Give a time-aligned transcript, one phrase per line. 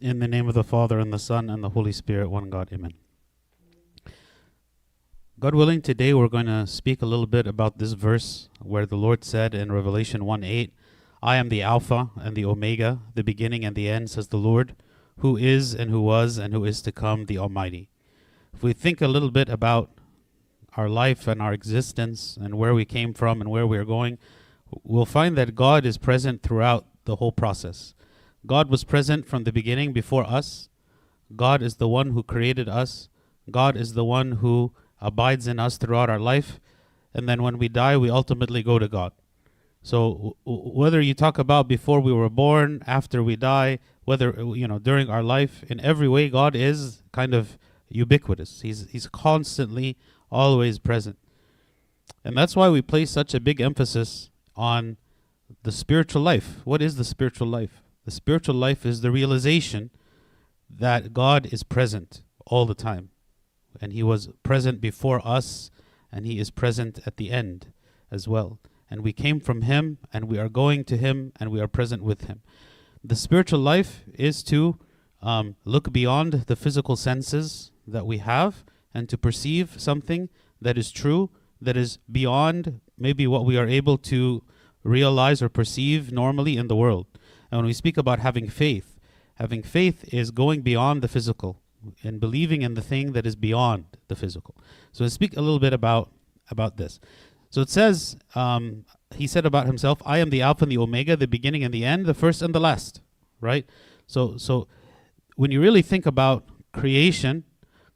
[0.00, 2.70] In the name of the Father, and the Son, and the Holy Spirit, one God.
[2.72, 2.94] Amen.
[5.38, 8.96] God willing, today we're going to speak a little bit about this verse where the
[8.96, 10.72] Lord said in Revelation 1 8,
[11.22, 14.74] I am the Alpha and the Omega, the beginning and the end, says the Lord,
[15.18, 17.90] who is and who was and who is to come, the Almighty.
[18.54, 19.90] If we think a little bit about
[20.78, 24.16] our life and our existence and where we came from and where we're going,
[24.82, 27.92] we'll find that God is present throughout the whole process.
[28.46, 30.68] God was present from the beginning before us.
[31.36, 33.08] God is the one who created us.
[33.50, 36.60] God is the one who abides in us throughout our life.
[37.14, 39.12] And then when we die, we ultimately go to God.
[39.82, 44.68] So w- whether you talk about before we were born, after we die, whether you
[44.68, 48.60] know during our life, in every way, God is kind of ubiquitous.
[48.60, 49.96] He's he's constantly,
[50.30, 51.18] always present,
[52.24, 54.98] and that's why we place such a big emphasis on
[55.62, 56.60] the spiritual life.
[56.64, 57.82] What is the spiritual life?
[58.04, 59.90] The spiritual life is the realization
[60.68, 63.10] that God is present all the time.
[63.80, 65.70] And He was present before us,
[66.10, 67.72] and He is present at the end
[68.10, 68.58] as well.
[68.90, 72.02] And we came from Him, and we are going to Him, and we are present
[72.02, 72.40] with Him.
[73.04, 74.78] The spiritual life is to
[75.22, 80.28] um, look beyond the physical senses that we have and to perceive something
[80.60, 84.42] that is true, that is beyond maybe what we are able to
[84.82, 87.06] realize or perceive normally in the world.
[87.50, 88.98] And when we speak about having faith,
[89.34, 91.60] having faith is going beyond the physical
[92.02, 94.54] and believing in the thing that is beyond the physical.
[94.92, 96.10] So let's speak a little bit about
[96.50, 97.00] about this.
[97.48, 98.84] So it says, um,
[99.14, 101.84] he said about himself, "I am the Alpha and the Omega, the beginning and the
[101.84, 103.00] end, the first and the last."
[103.40, 103.66] Right.
[104.06, 104.68] So so
[105.36, 107.44] when you really think about creation,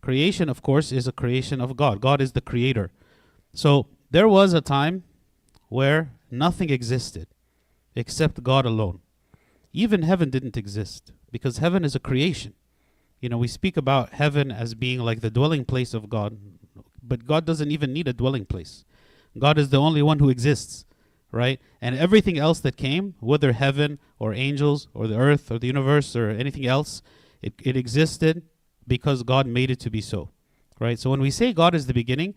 [0.00, 2.00] creation, of course, is a creation of God.
[2.00, 2.90] God is the creator.
[3.52, 5.04] So there was a time
[5.68, 7.28] where nothing existed
[7.94, 9.00] except God alone.
[9.76, 12.54] Even heaven didn't exist because heaven is a creation.
[13.20, 16.38] You know, we speak about heaven as being like the dwelling place of God,
[17.02, 18.84] but God doesn't even need a dwelling place.
[19.36, 20.84] God is the only one who exists,
[21.32, 21.60] right?
[21.80, 26.14] And everything else that came, whether heaven or angels or the earth or the universe
[26.14, 27.02] or anything else,
[27.42, 28.42] it, it existed
[28.86, 30.30] because God made it to be so,
[30.78, 31.00] right?
[31.00, 32.36] So when we say God is the beginning,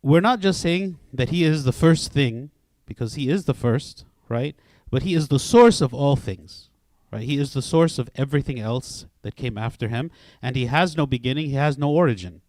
[0.00, 2.50] we're not just saying that He is the first thing,
[2.86, 4.56] because He is the first, right?
[4.92, 6.68] But He is the source of all things,
[7.10, 7.22] right?
[7.22, 10.10] He is the source of everything else that came after Him,
[10.42, 12.42] and He has no beginning, He has no origin.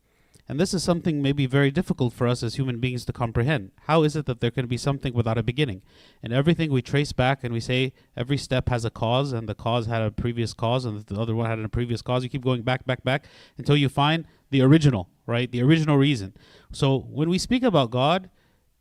[0.50, 3.72] And this is something maybe very difficult for us as human beings to comprehend.
[3.84, 5.84] How is it that there can be something without a beginning?
[6.22, 9.56] And everything we trace back and we say every step has a cause, and the
[9.56, 12.26] cause had a previous cause, and the other one had a previous cause.
[12.26, 13.26] You keep going back, back, back
[13.58, 15.50] until you find the original, right?
[15.50, 16.34] The original reason.
[16.74, 18.30] So when we speak about God,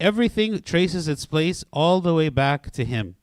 [0.01, 3.15] everything traces its place all the way back to Him.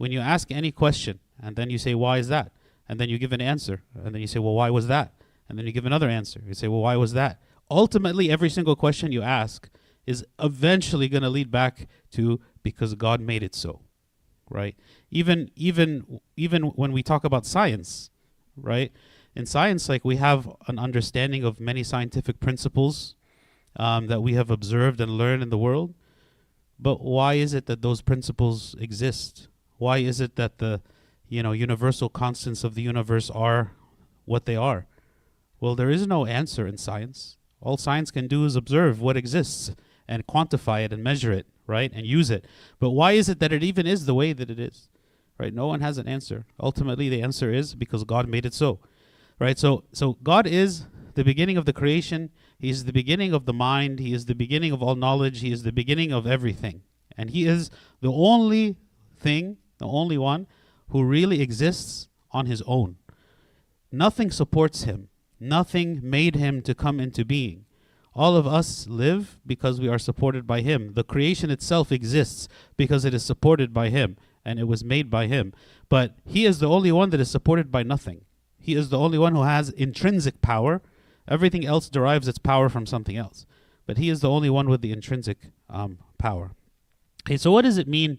[0.00, 2.52] When you ask any question, and then you say, Why is that?
[2.88, 5.08] And then you give an answer, and then you say, Well, why was that?
[5.48, 6.40] And then you give another answer.
[6.46, 7.40] You say, Well, why was that?
[7.70, 9.68] ultimately every single question you ask
[10.06, 13.80] is eventually going to lead back to because God made it so
[14.48, 14.74] right
[15.10, 18.10] even even even when we talk about science
[18.56, 18.92] right
[19.36, 23.14] in science like we have an understanding of many scientific principles
[23.76, 25.94] um, that we have observed and learned in the world
[26.80, 29.46] but why is it that those principles exist
[29.80, 30.80] why is it that the
[31.28, 33.72] you know universal constants of the universe are
[34.24, 34.86] what they are
[35.60, 39.72] well there is no answer in science all science can do is observe what exists
[40.08, 41.90] and quantify it and measure it, right?
[41.94, 42.46] And use it.
[42.78, 44.88] But why is it that it even is the way that it is?
[45.38, 45.54] Right?
[45.54, 46.46] No one has an answer.
[46.58, 48.80] Ultimately the answer is because God made it so.
[49.38, 49.58] Right?
[49.58, 52.30] So so God is the beginning of the creation.
[52.58, 54.00] He is the beginning of the mind.
[54.00, 55.40] He is the beginning of all knowledge.
[55.40, 56.82] He is the beginning of everything.
[57.16, 57.70] And he is
[58.00, 58.76] the only
[59.18, 60.46] thing, the only one
[60.90, 62.96] who really exists on his own.
[63.90, 65.08] Nothing supports him.
[65.40, 67.64] Nothing made him to come into being.
[68.14, 70.92] All of us live because we are supported by him.
[70.94, 75.26] The creation itself exists because it is supported by him and it was made by
[75.26, 75.52] him.
[75.88, 78.24] But he is the only one that is supported by nothing.
[78.58, 80.82] He is the only one who has intrinsic power.
[81.26, 83.46] Everything else derives its power from something else.
[83.86, 85.38] But he is the only one with the intrinsic
[85.68, 86.52] um, power.
[87.24, 88.18] Okay, so what does it mean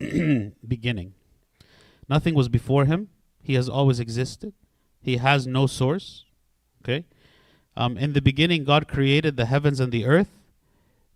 [0.66, 1.14] beginning?
[2.08, 3.08] Nothing was before him.
[3.42, 4.52] He has always existed.
[5.00, 6.24] He has no source.
[6.82, 7.04] Okay?
[7.76, 10.30] Um, in the beginning, God created the heavens and the earth.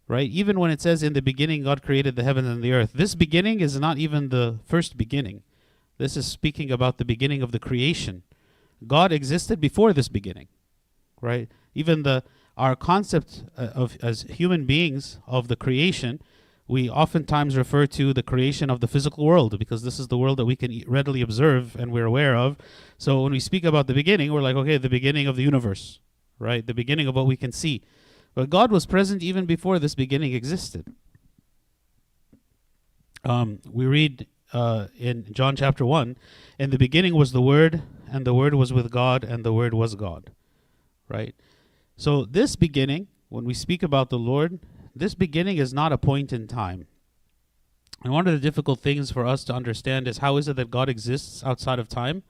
[0.09, 0.29] Right?
[0.31, 3.15] Even when it says in the beginning, God created the heavens and the earth, this
[3.15, 5.43] beginning is not even the first beginning.
[5.99, 8.23] This is speaking about the beginning of the creation.
[8.87, 10.49] God existed before this beginning.
[11.21, 11.49] Right?
[11.75, 12.25] Even the
[12.57, 16.21] our concept uh, of as human beings of the creation
[16.69, 20.39] we oftentimes refer to the creation of the physical world because this is the world
[20.39, 22.57] that we can readily observe and we're aware of.
[22.99, 26.01] So when we speak about the beginning, we're like, okay, the beginning of the universe,
[26.39, 26.67] right?
[26.67, 27.83] The beginning of what we can see.
[28.35, 30.95] But God was present even before this beginning existed.
[33.25, 36.17] Um, we read uh, in John chapter 1
[36.59, 39.75] In the beginning was the Word, and the Word was with God, and the Word
[39.75, 40.31] was God.
[41.09, 41.35] Right?
[41.97, 44.59] So, this beginning, when we speak about the Lord,
[44.95, 46.87] this beginning is not a point in time.
[48.03, 50.71] And one of the difficult things for us to understand is how is it that
[50.71, 52.25] God exists outside of time,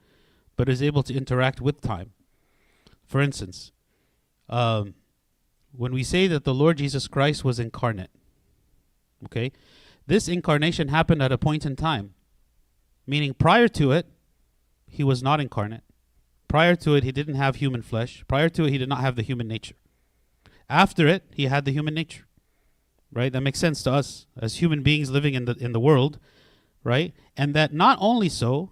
[0.55, 2.11] but is able to interact with time?
[3.05, 3.71] For instance,
[4.49, 4.93] um,
[5.75, 8.11] when we say that the Lord Jesus Christ was incarnate,
[9.25, 9.51] okay,
[10.05, 12.13] this incarnation happened at a point in time,
[13.07, 14.07] meaning prior to it,
[14.87, 15.83] he was not incarnate.
[16.47, 18.23] Prior to it, he didn't have human flesh.
[18.27, 19.75] Prior to it, he did not have the human nature.
[20.69, 22.25] After it, he had the human nature.
[23.13, 23.31] Right?
[23.31, 26.19] That makes sense to us as human beings living in the in the world,
[26.83, 27.13] right?
[27.37, 28.71] And that not only so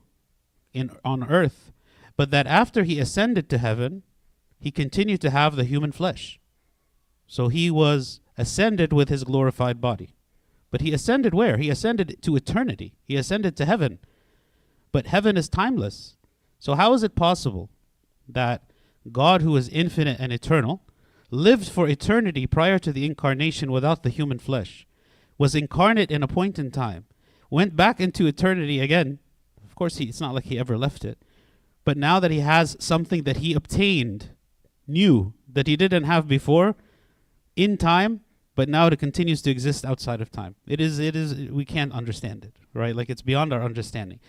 [0.74, 1.72] in on earth,
[2.18, 4.04] but that after he ascended to heaven,
[4.60, 6.40] he continued to have the human flesh.
[7.28, 10.16] So he was ascended with his glorified body.
[10.70, 11.58] But he ascended where?
[11.58, 12.96] He ascended to eternity.
[13.06, 14.00] He ascended to heaven.
[14.92, 16.16] But heaven is timeless.
[16.60, 17.70] So how is it possible
[18.28, 18.72] that
[19.12, 20.84] God, who is infinite and eternal,
[21.32, 24.86] lived for eternity prior to the incarnation without the human flesh,
[25.38, 27.06] was incarnate in a point in time,
[27.50, 29.18] went back into eternity again?
[29.64, 31.18] Of course, he, it's not like he ever left it.
[31.84, 34.30] But now that he has something that he obtained
[34.88, 36.76] new that he didn't have before
[37.56, 38.22] in time,
[38.56, 40.56] but now it continues to exist outside of time.
[40.68, 42.96] It is it is we can't understand it, right?
[42.96, 44.20] Like it's beyond our understanding.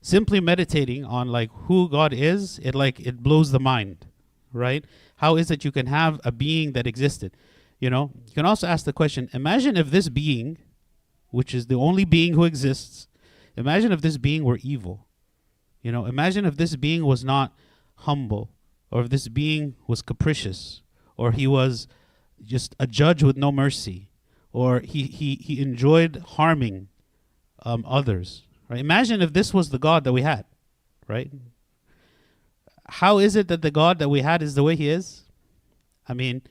[0.00, 4.06] Simply meditating on like who God is, it like it blows the mind,
[4.52, 4.84] right?
[5.18, 7.36] How is it you can have a being that existed?
[7.78, 10.58] You know, you can also ask the question, imagine if this being,
[11.30, 13.08] which is the only being who exists,
[13.56, 15.06] imagine if this being were evil.
[15.82, 17.52] You know, imagine if this being was not
[17.96, 18.50] humble,
[18.90, 20.82] or if this being was capricious,
[21.16, 21.88] or he was
[22.42, 24.10] just a judge with no mercy,
[24.52, 26.88] or he, he, he enjoyed harming
[27.64, 28.44] um, others.
[28.68, 28.80] Right?
[28.80, 30.44] Imagine if this was the God that we had,
[31.08, 31.30] right?
[32.88, 35.22] How is it that the God that we had is the way he is?
[36.08, 36.42] I mean,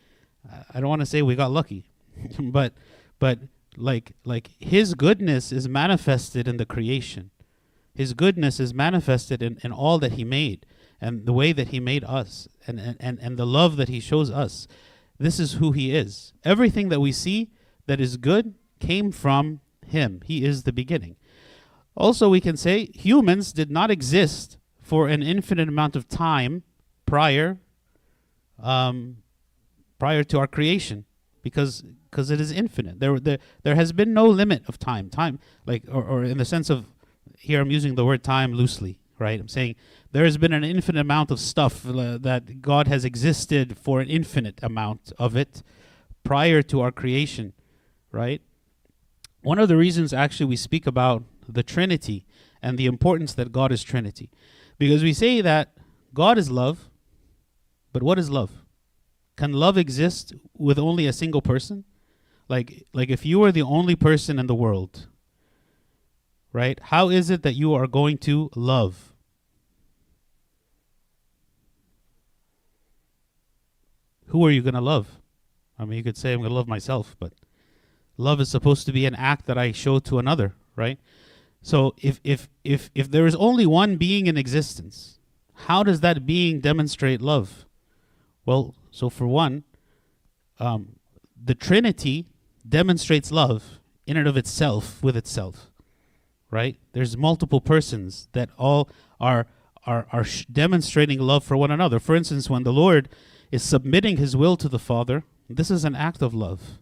[0.74, 1.90] I don't want to say we got lucky,
[2.40, 2.74] but
[3.20, 3.40] but
[3.76, 7.32] like like his goodness is manifested in the creation.
[7.94, 10.68] His goodness is manifested in, in all that he made
[11.02, 14.00] and the way that he made us and, and, and, and the love that he
[14.00, 14.68] shows us.
[15.18, 16.34] This is who he is.
[16.44, 17.50] Everything that we see
[17.88, 20.22] that is good came from him.
[20.26, 21.16] He is the beginning.
[21.96, 24.57] Also, we can say humans did not exist
[24.88, 26.64] for an infinite amount of time
[27.06, 27.58] prior
[28.64, 29.18] um,
[30.00, 31.04] prior to our creation
[31.44, 33.02] because because it is infinite.
[33.02, 35.10] There, there there has been no limit of time.
[35.10, 36.86] Time like or, or in the sense of
[37.38, 39.38] here I'm using the word time loosely, right?
[39.38, 39.76] I'm saying
[40.14, 44.08] there has been an infinite amount of stuff uh, that God has existed for an
[44.08, 45.64] infinite amount of it
[46.24, 47.52] prior to our creation,
[48.14, 48.42] right?
[49.42, 52.26] One of the reasons actually we speak about the Trinity
[52.62, 54.30] and the importance that God is Trinity.
[54.78, 55.74] Because we say that
[56.14, 56.90] God is love,
[57.94, 58.52] but what is love?
[59.36, 61.84] Can love exist with only a single person?
[62.48, 65.08] Like like if you were the only person in the world,
[66.54, 66.80] right?
[66.82, 69.14] How is it that you are going to love?
[74.28, 75.20] who are you going to love?
[75.80, 77.34] I mean, you could say I'm going to love myself, but
[78.18, 81.00] love is supposed to be an act that I show to another, right?
[81.62, 85.20] So if if if if there is only one being in existence,
[85.66, 87.66] how does that being demonstrate love?
[88.46, 89.64] Well, so for one,
[90.60, 90.96] um,
[91.42, 92.26] the Trinity
[92.68, 95.72] demonstrates love in and of itself with itself,
[96.50, 96.78] right?
[96.94, 99.48] There's multiple persons that all are
[99.86, 102.00] are are sh- demonstrating love for one another.
[102.00, 103.10] For instance, when the Lord
[103.52, 106.80] is submitting his will to the Father, this is an act of love.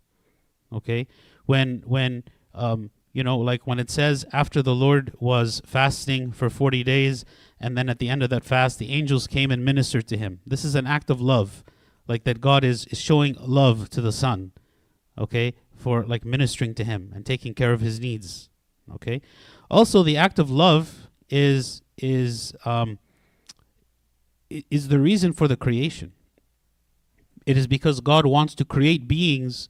[0.72, 1.08] Okay?
[1.46, 6.50] When when um you know, like when it says after the Lord was fasting for
[6.50, 7.24] 40 days,
[7.62, 10.42] and then at the end of that fast, the angels came and ministered to him.
[10.46, 11.64] This is an act of love,
[12.10, 14.52] like that God is, is showing love to the Son,
[15.18, 18.50] okay, for like ministering to him and taking care of his needs,
[18.94, 19.22] okay.
[19.72, 23.00] Also, the act of love is is um,
[24.50, 26.12] is the reason for the creation.
[27.46, 29.70] It is because God wants to create beings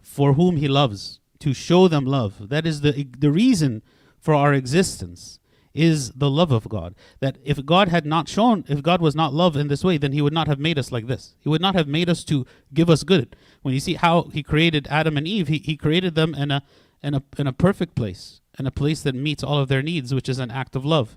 [0.00, 2.48] for whom He loves, to show them love.
[2.48, 3.82] That is the, the reason
[4.20, 5.38] for our existence,
[5.76, 6.94] is the love of God.
[7.20, 10.12] That if God had not shown, if God was not love in this way, then
[10.12, 11.34] He would not have made us like this.
[11.38, 13.36] He would not have made us to give us good.
[13.62, 16.62] When you see how He created Adam and Eve, He, he created them in a
[17.02, 20.14] and a, and a perfect place, in a place that meets all of their needs,
[20.14, 21.16] which is an act of love.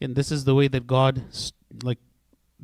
[0.00, 1.24] And this is the way that God
[1.82, 1.98] like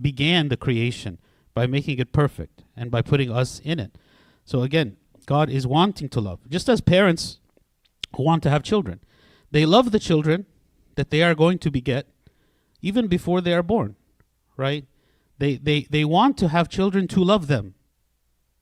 [0.00, 1.18] began the creation
[1.52, 3.98] by making it perfect and by putting us in it.
[4.44, 7.38] So again, God is wanting to love, just as parents
[8.16, 9.00] who want to have children.
[9.50, 10.46] They love the children
[10.96, 12.06] that they are going to beget
[12.82, 13.96] even before they are born,
[14.56, 14.84] right?
[15.38, 17.74] They they they want to have children to love them.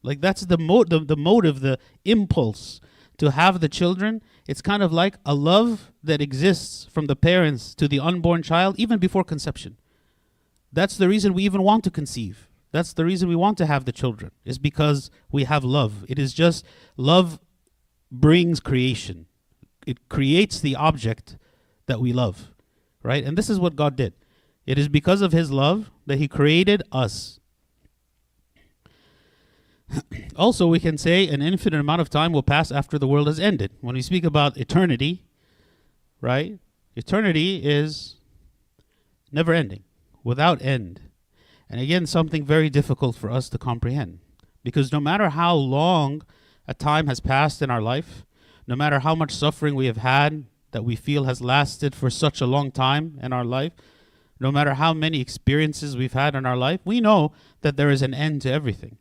[0.03, 2.81] Like that's the mo- the, the motive, the impulse
[3.19, 4.23] to have the children.
[4.49, 8.77] It's kind of like a love that exists from the parents to the unborn child
[8.79, 9.77] even before conception.
[10.73, 12.49] That's the reason we even want to conceive.
[12.73, 14.33] That's the reason we want to have the children.
[14.45, 16.05] Is because we have love.
[16.09, 16.65] It is just
[16.97, 17.39] love
[18.11, 19.27] brings creation.
[19.87, 21.37] It creates the object
[21.87, 22.51] that we love,
[23.03, 23.25] right?
[23.25, 24.15] And this is what God did.
[24.67, 27.41] It is because of his love that he created us.
[30.37, 33.41] also, we can say an infinite amount of time will pass after the world has
[33.41, 33.73] ended.
[33.81, 35.25] When we speak about eternity,
[36.21, 36.59] right?
[36.95, 38.17] Eternity is
[39.33, 39.83] never ending,
[40.23, 41.01] without end.
[41.73, 44.19] And again, something very difficult for us to comprehend.
[44.63, 46.23] Because no matter how long
[46.69, 48.27] a time has passed in our life,
[48.67, 52.43] no matter how much suffering we have had that we feel has lasted for such
[52.43, 53.73] a long time in our life,
[54.39, 58.03] no matter how many experiences we've had in our life, we know that there is
[58.03, 58.99] an end to everything.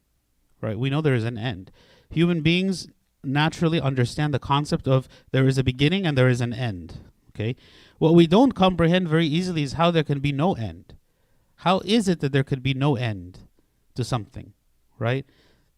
[0.62, 0.80] Right?
[0.80, 1.72] We know there is an end.
[2.10, 2.88] Human beings
[3.22, 7.00] naturally understand the concept of there is a beginning and there is an end.
[7.36, 7.58] Okay?
[7.98, 10.96] What we don't comprehend very easily is how there can be no end.
[11.62, 13.40] How is it that there could be no end
[13.96, 14.54] to something?
[14.98, 15.26] Right?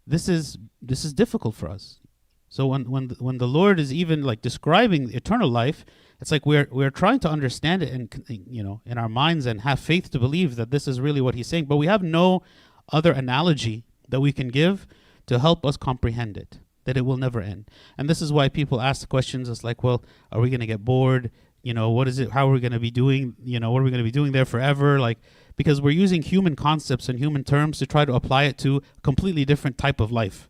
[0.08, 2.00] This is this is difficult for us.
[2.48, 5.84] So when when the, when the Lord is even like describing eternal life,
[6.22, 9.62] it's like we're we're trying to understand it and you know in our minds and
[9.62, 12.44] have faith to believe that this is really what he's saying, but we have no
[12.92, 14.88] other analogy that we can give
[15.26, 17.70] to help us comprehend it that it will never end.
[17.98, 20.86] And this is why people ask questions it's like, well, are we going to get
[20.86, 21.32] bored?
[21.62, 23.82] You know, what is it how are we going to be doing, you know, what
[23.82, 25.00] are we going to be doing there forever?
[25.00, 25.20] Like
[25.56, 29.02] because we're using human concepts and human terms to try to apply it to a
[29.02, 30.50] completely different type of life,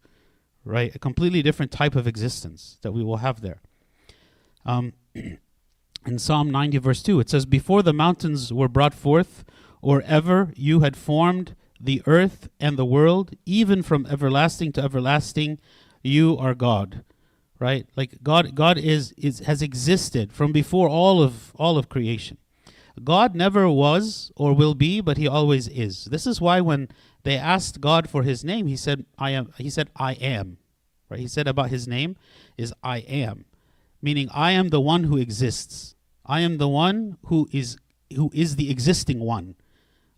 [0.63, 0.95] right?
[0.95, 3.61] A completely different type of existence that we will have there.
[4.65, 4.93] Um,
[6.05, 9.43] in Psalm 90, verse 2, it says, Before the mountains were brought forth,
[9.81, 15.59] or ever you had formed the earth and the world, even from everlasting to everlasting,
[16.01, 17.03] you are God.
[17.59, 17.87] Right?
[17.95, 22.37] Like God God is, is has existed from before all of all of creation.
[23.01, 26.05] God never was or will be, but he always is.
[26.05, 26.89] This is why when
[27.23, 30.57] they asked God for his name, he said, I am he said, I am.
[31.09, 31.19] Right?
[31.19, 32.15] He said about his name
[32.57, 33.45] is I am.
[34.01, 35.95] Meaning I am the one who exists.
[36.25, 37.77] I am the one who is
[38.15, 39.55] who is the existing one.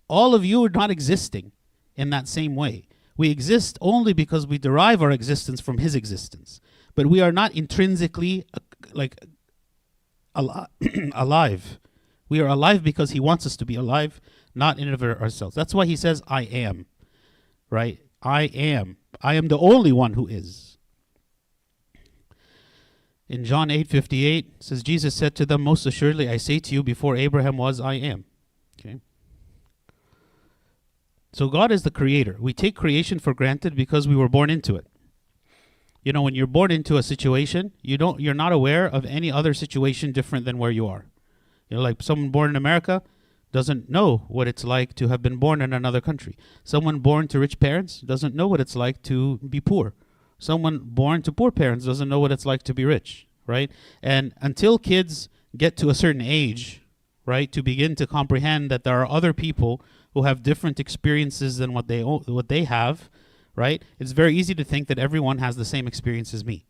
[0.07, 1.51] All of you are not existing
[1.95, 2.87] in that same way.
[3.17, 6.59] We exist only because we derive our existence from his existence.
[6.93, 8.59] But we are not intrinsically uh,
[8.93, 9.15] like
[11.13, 11.79] alive.
[12.27, 14.19] We are alive because he wants us to be alive,
[14.53, 15.55] not in of ourselves.
[15.55, 16.87] That's why he says I am.
[17.69, 17.99] Right?
[18.21, 18.97] I am.
[19.21, 20.77] I am the only one who is.
[23.27, 27.15] In John 8:58 says Jesus said to them most assuredly I say to you before
[27.15, 28.25] Abraham was I am.
[28.79, 28.99] Okay?
[31.33, 32.37] So God is the creator.
[32.39, 34.87] We take creation for granted because we were born into it.
[36.03, 39.31] You know, when you're born into a situation, you don't you're not aware of any
[39.31, 41.07] other situation different than where you are.
[41.69, 43.01] You know, like someone born in America
[43.51, 46.37] doesn't know what it's like to have been born in another country.
[46.63, 49.93] Someone born to rich parents doesn't know what it's like to be poor
[50.37, 53.71] someone born to poor parents doesn't know what it's like to be rich, right?
[54.01, 56.81] And until kids get to a certain age,
[57.25, 59.81] right, to begin to comprehend that there are other people
[60.13, 63.09] who have different experiences than what they what they have,
[63.55, 63.83] right?
[63.99, 66.65] It's very easy to think that everyone has the same experience as me.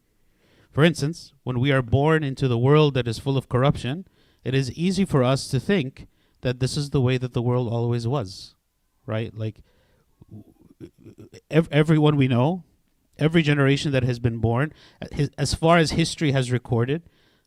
[0.72, 4.06] For instance, when we are born into the world that is full of corruption,
[4.46, 6.08] it is easy for us to think
[6.42, 8.56] that this is the way that the world always was,
[9.06, 9.36] right?
[9.36, 9.58] Like
[11.52, 12.64] ev- everyone we know
[13.18, 14.74] every generation that has been born,
[15.38, 17.04] as far as history has recorded,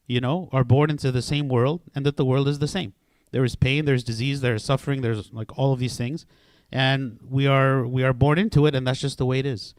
[0.06, 2.94] you know, are born into the same world, and that the world is the same.
[3.30, 6.24] There is pain, there's disease, there's suffering, there's like all of these things,
[6.72, 9.74] and we are we are born into it, and that's just the way it is.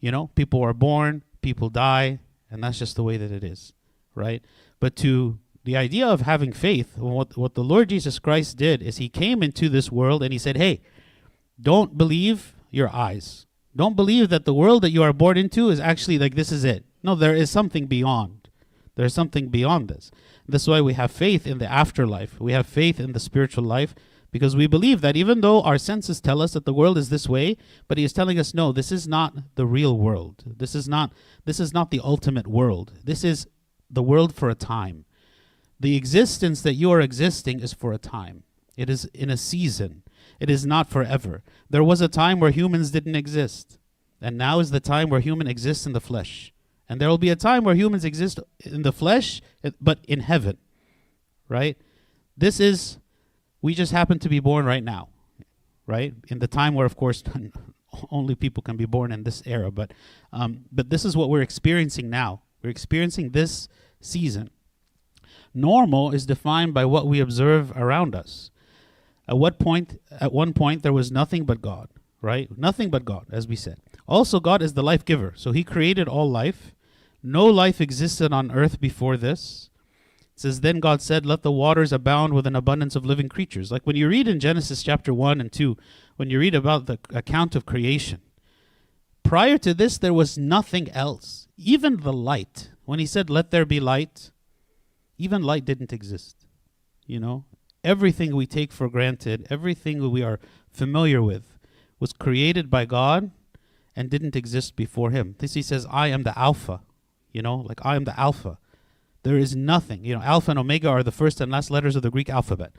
[0.00, 3.72] You know, people are born, people die, and that's just the way that it is,
[4.14, 4.42] right?
[4.80, 8.96] But to the idea of having faith, what what the Lord Jesus Christ did is
[8.96, 10.80] He came into this world and He said, "Hey,
[11.60, 15.78] don't believe your eyes." Don't believe that the world that you are born into is
[15.78, 16.84] actually like this is it.
[17.02, 18.48] No, there is something beyond.
[18.96, 20.10] There's something beyond this.
[20.46, 22.40] This is why we have faith in the afterlife.
[22.40, 23.94] We have faith in the spiritual life
[24.32, 27.28] because we believe that even though our senses tell us that the world is this
[27.28, 27.56] way,
[27.88, 30.42] but he is telling us no, this is not the real world.
[30.44, 31.12] This is not
[31.44, 32.92] this is not the ultimate world.
[33.04, 33.46] This is
[33.88, 35.04] the world for a time.
[35.80, 38.44] The existence that you are existing is for a time.
[38.76, 40.02] It is in a season.
[40.38, 41.42] It is not forever.
[41.68, 43.78] There was a time where humans didn't exist.
[44.20, 46.52] And now is the time where human exists in the flesh.
[46.88, 49.40] And there will be a time where humans exist in the flesh,
[49.80, 50.58] but in heaven.
[51.48, 51.78] Right?
[52.36, 52.98] This is,
[53.62, 55.08] we just happen to be born right now.
[55.86, 56.14] Right?
[56.28, 57.22] In the time where, of course,
[58.10, 59.70] only people can be born in this era.
[59.70, 59.92] But,
[60.32, 62.42] um, but this is what we're experiencing now.
[62.62, 63.68] We're experiencing this
[64.00, 64.50] season.
[65.52, 68.50] Normal is defined by what we observe around us.
[69.28, 71.88] At what point at one point there was nothing but God,
[72.20, 72.48] right?
[72.56, 73.78] Nothing but God, as we said.
[74.06, 75.34] Also God is the life giver.
[75.36, 76.74] So he created all life.
[77.22, 79.70] No life existed on earth before this.
[80.34, 83.70] It says then God said, "Let the waters abound with an abundance of living creatures."
[83.70, 85.76] Like when you read in Genesis chapter 1 and 2,
[86.16, 88.20] when you read about the account of creation,
[89.22, 91.46] prior to this there was nothing else.
[91.56, 92.70] Even the light.
[92.84, 94.30] When he said, "Let there be light,"
[95.20, 96.46] even light didn't exist.
[97.06, 97.44] You know,
[97.84, 100.40] everything we take for granted, everything we are
[100.72, 101.58] familiar with,
[101.98, 103.30] was created by God
[103.94, 105.36] and didn't exist before Him.
[105.38, 106.80] This He says, I am the Alpha.
[107.32, 108.58] You know, like I am the Alpha.
[109.22, 110.04] There is nothing.
[110.04, 112.72] You know, Alpha and Omega are the first and last letters of the Greek alphabet,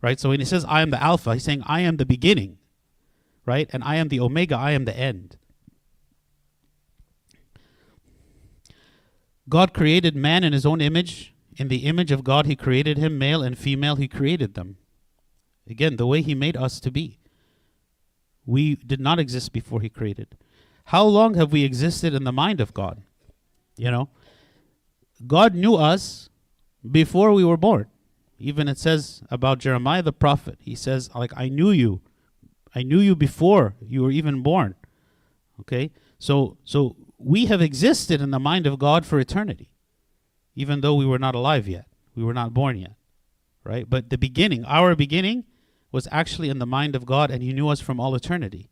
[0.00, 0.20] right?
[0.20, 2.58] So when He says, I am the Alpha, He's saying, I am the beginning,
[3.44, 3.68] right?
[3.72, 5.36] And I am the Omega, I am the end.
[9.48, 13.18] God created man in His own image in the image of God, He created him,
[13.18, 14.78] male and female, He created them.
[15.68, 17.18] Again, the way He made us to be.
[18.46, 20.38] We did not exist before He created.
[20.84, 23.02] How long have we existed in the mind of God?
[23.76, 24.08] You know,
[25.26, 26.30] God knew us
[26.88, 27.86] before we were born.
[28.38, 32.00] Even it says about Jeremiah the prophet, he says, like, I knew you.
[32.72, 34.76] I knew you before you were even born.
[35.60, 35.90] Okay?
[36.20, 39.70] So so we have existed in the mind of God for eternity
[40.58, 41.86] even though we were not alive yet.
[42.16, 42.96] We were not born yet.
[43.62, 43.88] Right?
[43.88, 45.44] But the beginning, our beginning,
[45.92, 48.68] was actually in the mind of God and He knew us from all eternity.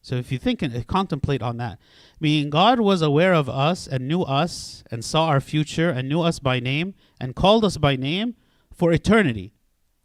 [0.00, 1.80] So if you think and contemplate on that,
[2.20, 6.22] meaning God was aware of us and knew us and saw our future and knew
[6.22, 8.36] us by name and called us by name
[8.72, 9.54] for eternity.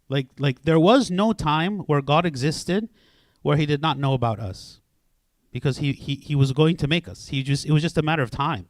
[0.08, 2.88] Like like there was no time where God existed
[3.42, 4.80] where he did not know about us.
[5.52, 7.28] Because he, he, he was going to make us.
[7.28, 8.66] He just it was just a matter of time.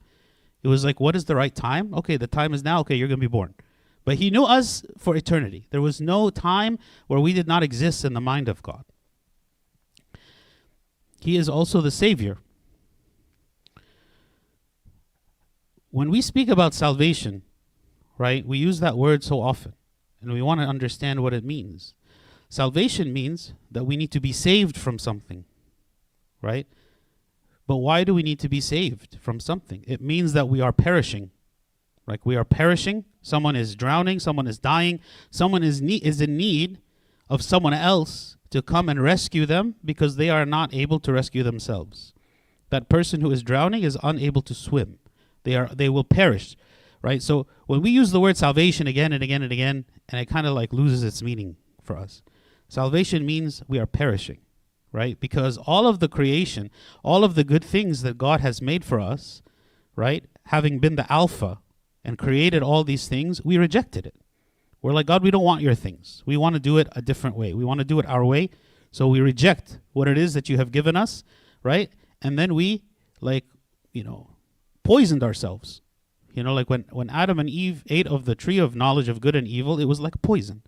[0.64, 1.92] It was like, what is the right time?
[1.94, 2.81] Okay, the time is now.
[2.81, 3.55] Okay, you're going to be born.
[4.07, 5.68] But he knew us for eternity.
[5.70, 8.85] There was no time where we did not exist in the mind of God.
[11.20, 12.38] He is also the Savior.
[15.90, 17.42] When we speak about salvation,
[18.18, 19.74] right, we use that word so often,
[20.20, 21.94] and we want to understand what it means.
[22.48, 25.44] Salvation means that we need to be saved from something,
[26.42, 26.66] right?
[27.66, 29.85] But why do we need to be saved from something?
[29.87, 31.31] It means that we are perishing.
[32.07, 33.05] Like we are perishing.
[33.22, 34.20] Someone is drowning.
[34.20, 35.00] Someone is dying.
[35.31, 36.79] Someone is, ne- is in need
[37.31, 41.42] of someone else to come and rescue them because they are not able to rescue
[41.42, 42.12] themselves.
[42.70, 44.98] That person who is drowning is unable to swim.
[45.44, 46.57] They are they will perish.
[47.03, 47.22] Right?
[47.22, 50.46] So when we use the word salvation again and again and again, and it kind
[50.46, 52.22] of like loses its meaning for us.
[52.68, 54.38] Salvation means we are perishing
[54.94, 55.18] right?
[55.18, 56.70] Because all of the creation,
[57.02, 59.42] all of the good things that God has made for us,
[59.96, 60.24] right?
[60.46, 61.59] Having been the Alpha
[62.04, 64.14] and created all these things, we rejected it.
[64.80, 66.22] We're like, God, we don't want your things.
[66.26, 67.52] We want to do it a different way.
[67.52, 68.50] We want to do it our way.
[68.92, 71.24] So we reject what it is that you have given us,
[71.64, 71.90] right?
[72.22, 72.85] And then we,
[73.20, 73.46] like,
[73.92, 74.30] you know,
[74.85, 75.80] poisoned ourselves.
[76.35, 79.20] You know, like when, when Adam and Eve ate of the tree of knowledge of
[79.20, 80.62] good and evil, it was like poison.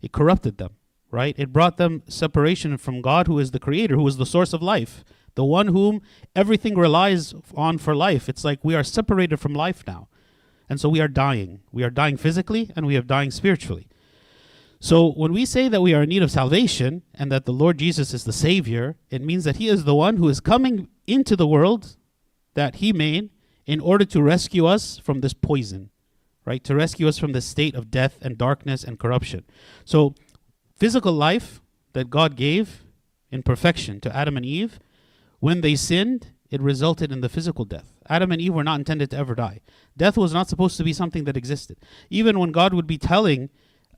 [0.00, 0.76] It corrupted them
[1.10, 1.34] right?
[1.38, 4.62] It brought them separation from God, who is the creator, who is the source of
[4.62, 6.02] life, the one whom
[6.34, 8.28] everything relies on for life.
[8.28, 10.08] It's like we are separated from life now.
[10.68, 11.60] And so we are dying.
[11.72, 13.88] We are dying physically and we are dying spiritually.
[14.80, 17.78] So when we say that we are in need of salvation and that the Lord
[17.78, 21.34] Jesus is the Savior, it means that He is the one who is coming into
[21.34, 21.96] the world
[22.54, 23.30] that He made
[23.66, 25.90] in order to rescue us from this poison,
[26.44, 26.62] right?
[26.64, 29.44] To rescue us from the state of death and darkness and corruption.
[29.84, 30.14] So
[30.78, 31.60] physical life
[31.92, 32.84] that God gave
[33.30, 34.78] in perfection to Adam and Eve,
[35.40, 37.92] when they sinned, it resulted in the physical death.
[38.08, 39.60] Adam and Eve were not intended to ever die.
[39.96, 41.76] Death was not supposed to be something that existed.
[42.08, 43.50] Even when God would be telling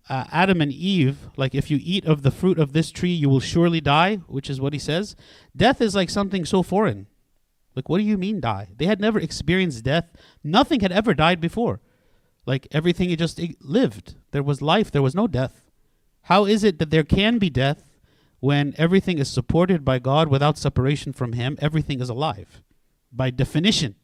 [0.08, 3.28] uh, Adam and Eve, like, if you eat of the fruit of this tree, you
[3.28, 5.14] will surely die, which is what he says,
[5.56, 7.06] death is like something so foreign.
[7.76, 8.70] Like, what do you mean die?
[8.76, 10.10] They had never experienced death.
[10.42, 11.80] Nothing had ever died before.
[12.46, 14.16] Like, everything just lived.
[14.32, 15.69] There was life, there was no death.
[16.22, 17.90] How is it that there can be death
[18.40, 21.58] when everything is supported by God without separation from Him?
[21.60, 22.62] Everything is alive.
[23.12, 23.96] By definition,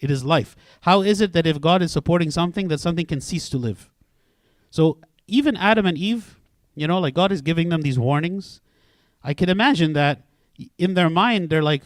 [0.00, 0.56] It is life.
[0.82, 3.90] How is it that if God is supporting something, that something can cease to live?
[4.70, 6.38] So even Adam and Eve,
[6.74, 8.60] you know, like God is giving them these warnings.
[9.22, 10.22] I can imagine that
[10.76, 11.82] in their mind, they're like,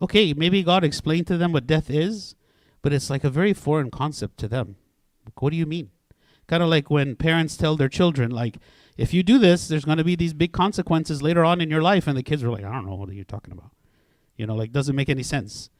[0.00, 2.36] okay, maybe God explained to them what death is,
[2.82, 4.76] but it's like a very foreign concept to them.
[5.38, 5.90] What do you mean?
[6.48, 8.56] Kind of like when parents tell their children, like,
[8.96, 11.82] if you do this, there's going to be these big consequences later on in your
[11.82, 12.06] life.
[12.06, 13.70] And the kids are like, I don't know what are you talking about.
[14.36, 15.70] You know, like, doesn't make any sense.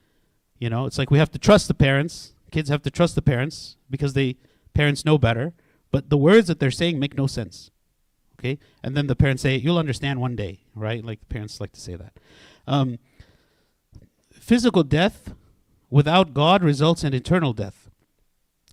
[0.58, 2.34] You know, it's like we have to trust the parents.
[2.50, 4.36] Kids have to trust the parents because they
[4.74, 5.54] parents know better.
[5.90, 7.70] But the words that they're saying make no sense.
[8.38, 8.58] Okay?
[8.82, 11.04] And then the parents say, You'll understand one day, right?
[11.04, 12.18] Like the parents like to say that.
[12.66, 12.98] Um,
[14.32, 15.34] physical death
[15.90, 17.90] without God results in eternal death.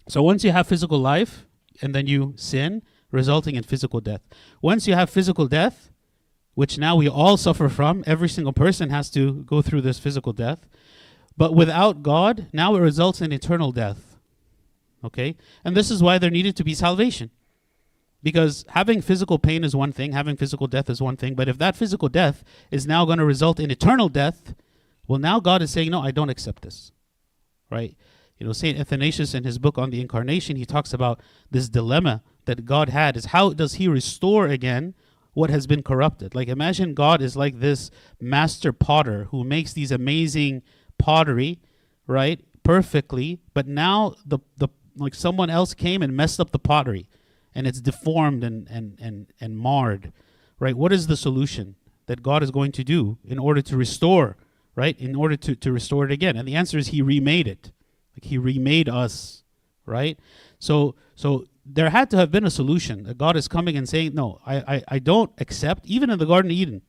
[0.07, 1.45] So once you have physical life
[1.81, 4.21] and then you sin, resulting in physical death.
[4.61, 5.89] Once you have physical death,
[6.53, 10.33] which now we all suffer from, every single person has to go through this physical
[10.33, 10.67] death.
[11.37, 14.17] But without God, now it results in eternal death.
[15.03, 15.35] Okay?
[15.63, 17.29] And this is why there needed to be salvation.
[18.23, 21.57] Because having physical pain is one thing, having physical death is one thing, but if
[21.59, 24.55] that physical death is now going to result in eternal death,
[25.07, 26.91] well, now God is saying, no, I don't accept this.
[27.69, 27.95] Right?
[28.37, 28.77] You know, St.
[28.77, 33.15] Athanasius in his book on the incarnation, he talks about this dilemma that God had
[33.15, 34.93] is how does he restore again
[35.33, 36.33] what has been corrupted?
[36.33, 40.63] Like imagine God is like this master potter who makes these amazing
[40.97, 41.59] pottery,
[42.07, 42.39] right?
[42.63, 47.07] Perfectly, but now the the like someone else came and messed up the pottery
[47.55, 50.11] and it's deformed and, and, and, and marred,
[50.59, 50.75] right?
[50.75, 51.75] What is the solution
[52.07, 54.35] that God is going to do in order to restore,
[54.75, 54.99] right?
[54.99, 56.35] In order to, to restore it again?
[56.35, 57.71] And the answer is He remade it.
[58.15, 59.43] Like He remade us,
[59.85, 60.17] right?
[60.59, 63.13] So, so there had to have been a solution.
[63.17, 66.51] God is coming and saying, No, I, I, I don't accept, even in the Garden
[66.51, 66.81] of Eden,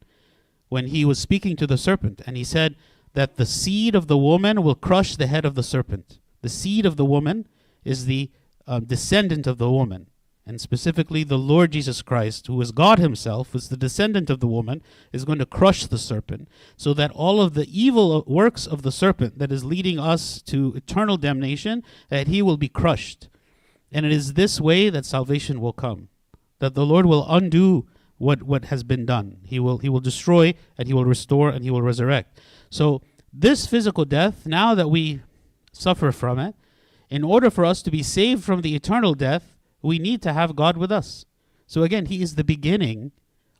[0.68, 2.76] when He was speaking to the serpent, and He said
[3.14, 6.18] that the seed of the woman will crush the head of the serpent.
[6.42, 7.46] The seed of the woman
[7.84, 8.30] is the
[8.66, 10.08] uh, descendant of the woman
[10.46, 14.46] and specifically the Lord Jesus Christ, who is God Himself, is the descendant of the
[14.46, 14.80] woman,
[15.12, 18.92] is going to crush the serpent, so that all of the evil works of the
[18.92, 23.28] serpent that is leading us to eternal damnation, that He will be crushed.
[23.90, 26.08] And it is this way that salvation will come,
[26.60, 29.38] that the Lord will undo what what has been done.
[29.44, 32.38] He will He will destroy and He will restore and He will resurrect.
[32.70, 35.22] So this physical death, now that we
[35.72, 36.54] suffer from it,
[37.10, 39.55] in order for us to be saved from the eternal death
[39.86, 41.24] we need to have God with us.
[41.66, 43.12] So again, He is the beginning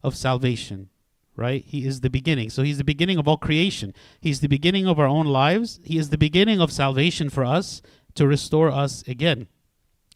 [0.03, 0.89] of salvation,
[1.37, 1.65] right?
[1.65, 2.51] He is the beginning.
[2.51, 3.95] So He's the beginning of all creation.
[4.21, 5.81] He's the beginning of our own lives.
[5.85, 7.81] He is the beginning of salvation for us
[8.15, 9.47] to restore us again.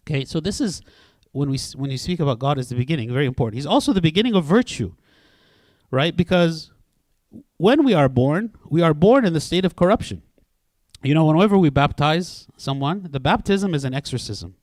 [0.03, 0.83] Okay, so this is
[1.33, 3.55] when we when you speak about God as the beginning, very important.
[3.55, 4.95] He's also the beginning of virtue,
[5.91, 6.17] right?
[6.17, 6.73] Because
[7.57, 10.23] when we are born, we are born in the state of corruption.
[11.03, 14.57] You know, whenever we baptize someone, the baptism is an exorcism.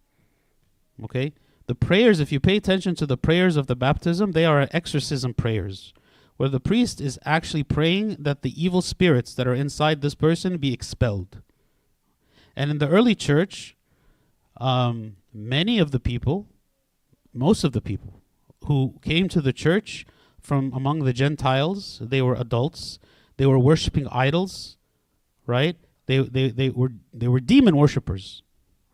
[1.03, 1.33] Okay?
[1.67, 5.33] The prayers, if you pay attention to the prayers of the baptism, they are exorcism
[5.33, 5.93] prayers,
[6.37, 10.57] where the priest is actually praying that the evil spirits that are inside this person
[10.57, 11.41] be expelled.
[12.55, 13.75] And in the early church,
[14.59, 16.47] um, many of the people,
[17.33, 18.21] most of the people
[18.65, 20.05] who came to the church
[20.41, 22.97] from among the Gentiles, they were adults,
[23.35, 24.77] they were worshiping idols,
[25.45, 25.75] right?
[26.07, 28.41] They, they, they, were, they were demon worshippers,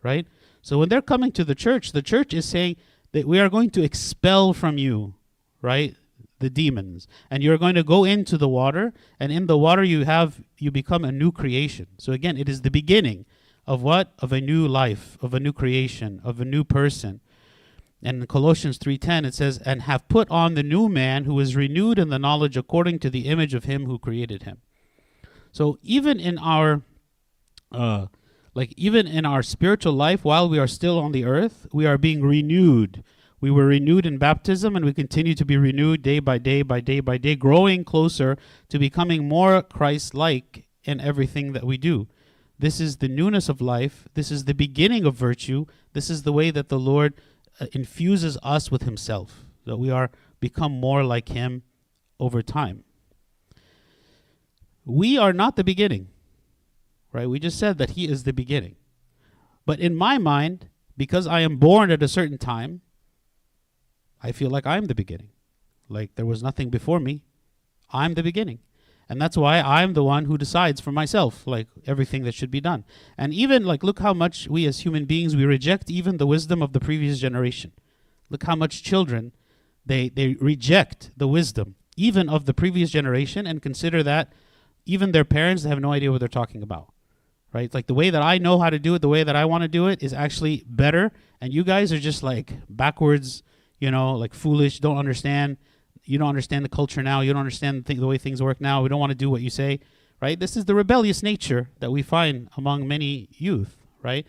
[0.02, 0.28] right?
[0.64, 2.78] So when they're coming to the church, the church is saying
[3.12, 5.14] that we are going to expel from you,
[5.62, 5.96] right?
[6.40, 7.06] The demons.
[7.30, 10.72] And you're going to go into the water, and in the water you have you
[10.72, 11.88] become a new creation.
[11.98, 13.26] So again, it is the beginning
[13.68, 14.14] of what?
[14.20, 17.20] Of a new life, of a new creation, of a new person.
[18.02, 21.58] And in Colossians 3:10 it says, "And have put on the new man who is
[21.58, 24.60] renewed in the knowledge according to the image of him who created him."
[25.52, 26.84] So even in our
[27.72, 28.08] uh,
[28.54, 31.98] like even in our spiritual life while we are still on the earth we are
[31.98, 33.04] being renewed.
[33.42, 36.80] We were renewed in baptism and we continue to be renewed day by day by
[36.80, 38.38] day by day growing closer
[38.70, 42.08] to becoming more christ-like in everything that we do.
[42.58, 44.08] This is the newness of life.
[44.14, 45.66] This is the beginning of virtue.
[45.92, 47.16] This is the way that the lord
[47.60, 51.64] uh, infuses us with himself that we are become more like him
[52.20, 52.84] over time.
[54.86, 56.10] We are not the beginning
[57.14, 57.30] right?
[57.30, 58.76] We just said that he is the beginning.
[59.66, 62.82] But in my mind, because I am born at a certain time,
[64.22, 65.30] I feel like I'm the beginning.
[65.88, 67.22] Like there was nothing before me.
[67.92, 68.60] I'm the beginning.
[69.10, 72.62] And that's why I'm the one who decides for myself, like everything that should be
[72.62, 72.86] done.
[73.18, 76.62] And even like look how much we as human beings we reject even the wisdom
[76.62, 77.74] of the previous generation.
[78.30, 79.34] Look how much children
[79.86, 84.32] they they reject the wisdom even of the previous generation and consider that
[84.86, 86.93] even their parents they have no idea what they're talking about
[87.54, 87.74] right?
[87.74, 89.62] Like the way that I know how to do it, the way that I want
[89.62, 91.12] to do it is actually better.
[91.40, 93.44] And you guys are just like backwards,
[93.80, 95.58] you know, like foolish, don't understand.
[96.04, 97.22] You don't understand the culture now.
[97.22, 98.82] You don't understand the, th- the way things work now.
[98.82, 99.80] We don't want to do what you say,
[100.20, 100.38] right?
[100.40, 104.26] This is the rebellious nature that we find among many youth, right?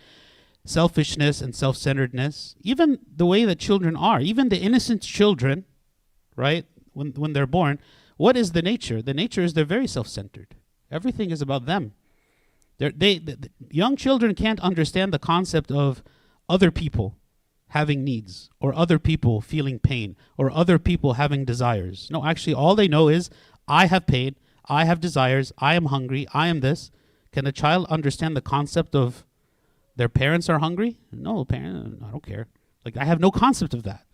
[0.67, 5.65] Selfishness and self centeredness, even the way that children are, even the innocent children,
[6.37, 6.67] right?
[6.93, 7.81] When, when they're born,
[8.17, 9.03] what is the nature?
[9.03, 10.55] The nature is they're very self centered.
[10.91, 11.93] Everything is about them.
[12.79, 16.03] They're, they, the, the young children can't understand the concept of
[16.49, 17.17] other people
[17.69, 22.09] having needs or other people feeling pain or other people having desires.
[22.11, 23.31] No, actually, all they know is
[23.67, 24.37] I have pain,
[24.69, 26.91] I have desires, I am hungry, I am this.
[27.33, 29.25] Can a child understand the concept of
[29.97, 30.99] their parents are hungry?
[31.13, 32.47] No, parent, I don't care.
[32.85, 34.05] Like I have no concept of that.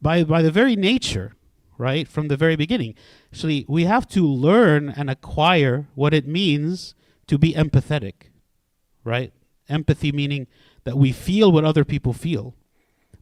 [0.00, 1.34] By by the very nature,
[1.78, 2.94] right, from the very beginning.
[3.32, 6.94] Actually, we have to learn and acquire what it means
[7.32, 8.28] to be empathetic,
[9.04, 9.32] right?
[9.66, 10.46] Empathy meaning
[10.84, 12.54] that we feel what other people feel.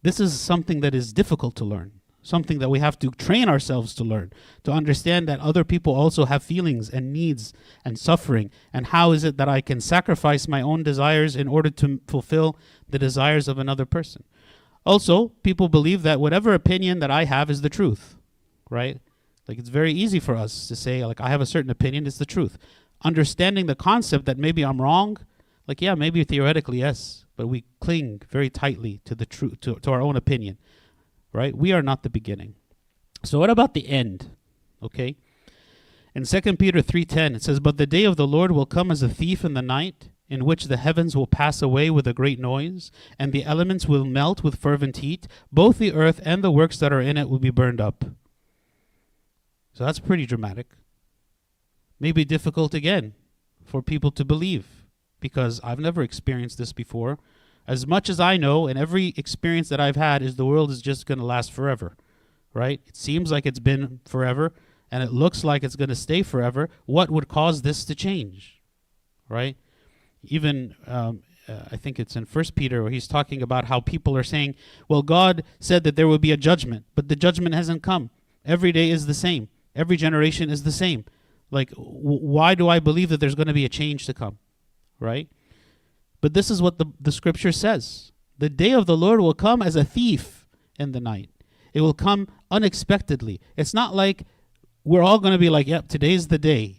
[0.02, 3.94] This is something that is difficult to learn, something that we have to train ourselves
[3.94, 4.32] to learn,
[4.64, 7.52] to understand that other people also have feelings and needs
[7.84, 8.50] and suffering.
[8.72, 12.58] And how is it that I can sacrifice my own desires in order to fulfill
[12.88, 14.24] the desires of another person?
[14.84, 18.16] Also, people believe that whatever opinion that I have is the truth,
[18.68, 18.98] right?
[19.46, 22.18] Like it's very easy for us to say, like, I have a certain opinion, it's
[22.18, 22.58] the truth
[23.02, 25.16] understanding the concept that maybe I'm wrong,
[25.66, 29.90] like yeah, maybe theoretically yes, but we cling very tightly to the truth to, to
[29.90, 30.58] our own opinion.
[31.32, 31.56] Right?
[31.56, 32.54] We are not the beginning.
[33.22, 34.30] So what about the end?
[34.82, 35.16] Okay?
[36.14, 39.02] In 2 Peter 3:10 it says, "But the day of the Lord will come as
[39.02, 42.40] a thief in the night, in which the heavens will pass away with a great
[42.40, 46.78] noise, and the elements will melt with fervent heat, both the earth and the works
[46.78, 48.04] that are in it will be burned up."
[49.72, 50.74] So that's pretty dramatic
[52.00, 53.14] may be difficult again
[53.64, 54.66] for people to believe
[55.20, 57.18] because I've never experienced this before.
[57.68, 60.82] As much as I know, and every experience that I've had is the world is
[60.82, 61.96] just going to last forever,
[62.54, 62.80] right?
[62.86, 64.54] It seems like it's been forever,
[64.90, 66.68] and it looks like it's going to stay forever.
[66.86, 68.60] What would cause this to change,
[69.28, 69.56] right?
[70.24, 74.16] Even um, uh, I think it's in First Peter where he's talking about how people
[74.16, 74.56] are saying,
[74.88, 78.10] "Well, God said that there would be a judgment, but the judgment hasn't come.
[78.44, 79.48] Every day is the same.
[79.76, 81.04] Every generation is the same.
[81.50, 84.38] Like, w- why do I believe that there's going to be a change to come?
[84.98, 85.28] Right?
[86.20, 89.62] But this is what the, the scripture says The day of the Lord will come
[89.62, 90.46] as a thief
[90.78, 91.30] in the night,
[91.72, 93.40] it will come unexpectedly.
[93.56, 94.24] It's not like
[94.84, 96.76] we're all going to be like, yep, today's the day.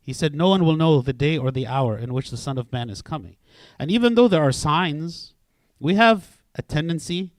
[0.00, 2.58] He said, No one will know the day or the hour in which the Son
[2.58, 3.36] of Man is coming.
[3.78, 5.34] And even though there are signs,
[5.78, 7.32] we have a tendency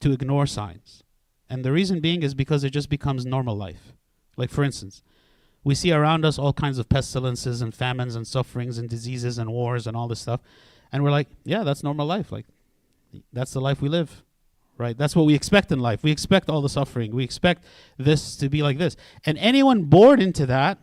[0.00, 1.04] to ignore signs.
[1.48, 3.92] And the reason being is because it just becomes normal life.
[4.36, 5.02] Like, for instance,
[5.62, 9.50] we see around us all kinds of pestilences and famines and sufferings and diseases and
[9.50, 10.40] wars and all this stuff.
[10.92, 12.32] And we're like, yeah, that's normal life.
[12.32, 12.46] Like,
[13.32, 14.22] that's the life we live,
[14.78, 14.96] right?
[14.96, 16.02] That's what we expect in life.
[16.02, 17.14] We expect all the suffering.
[17.14, 17.64] We expect
[17.98, 18.96] this to be like this.
[19.24, 20.78] And anyone born into that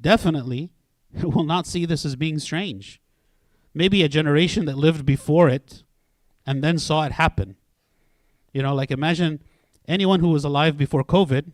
[0.00, 0.70] definitely
[1.22, 3.00] will not see this as being strange.
[3.74, 5.84] Maybe a generation that lived before it
[6.44, 7.56] and then saw it happen.
[8.52, 9.42] You know, like imagine
[9.88, 11.50] anyone who was alive before COVID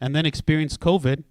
[0.00, 1.24] and then experienced COVID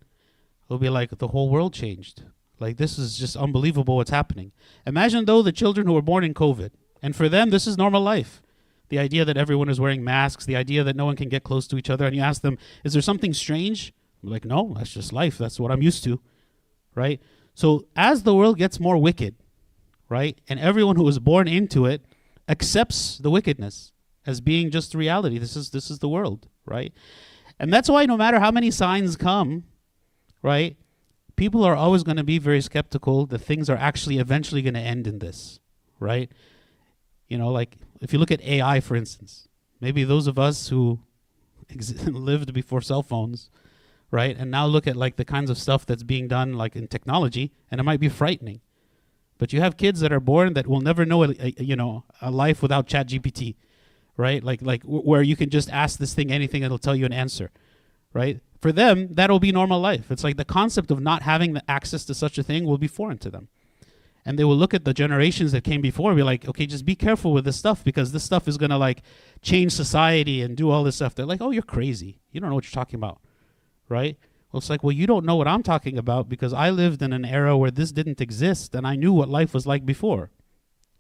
[0.72, 2.24] it'll be like the whole world changed.
[2.58, 4.54] Like this is just unbelievable what's happening.
[4.88, 8.02] Imagine though the children who were born in COVID, and for them this is normal
[8.02, 8.42] life.
[8.88, 11.68] The idea that everyone is wearing masks, the idea that no one can get close
[11.68, 14.94] to each other, and you ask them, "Is there something strange?" I'm like, "No, that's
[14.94, 15.38] just life.
[15.38, 16.22] That's what I'm used to."
[16.96, 17.20] Right?
[17.54, 19.36] So as the world gets more wicked,
[20.08, 22.06] right, and everyone who was born into it
[22.48, 23.92] accepts the wickedness
[24.26, 25.38] as being just reality.
[25.38, 26.94] This is this is the world, right?
[27.60, 29.66] And that's why no matter how many signs come,
[30.42, 30.78] right?
[31.36, 34.80] People are always going to be very skeptical that things are actually eventually going to
[34.80, 35.60] end in this,
[36.00, 36.32] right?
[37.28, 39.48] You know, like if you look at AI, for instance,
[39.80, 41.00] maybe those of us who
[41.70, 43.50] ex- lived before cell phones,
[44.12, 46.88] right, and now look at like the kinds of stuff that's being done like in
[46.88, 48.62] technology, and it might be frightening.
[49.38, 52.04] But you have kids that are born that will never know a, a you know
[52.22, 53.56] a life without Chat GPT,
[54.18, 54.44] right?
[54.44, 57.06] Like like w- where you can just ask this thing anything and it'll tell you
[57.06, 57.50] an answer,
[58.14, 58.40] right?
[58.62, 60.12] For them, that'll be normal life.
[60.12, 62.88] It's like the concept of not having the access to such a thing will be
[62.88, 63.48] foreign to them.
[64.24, 66.86] And they will look at the generations that came before and be like, okay, just
[66.86, 69.02] be careful with this stuff because this stuff is going to like
[69.42, 71.16] change society and do all this stuff.
[71.16, 72.20] They're like, oh, you're crazy.
[72.32, 73.20] You don't know what you're talking about.
[73.90, 74.18] Right?
[74.52, 77.14] Well, it's like, well, you don't know what I'm talking about because I lived in
[77.14, 80.30] an era where this didn't exist and I knew what life was like before.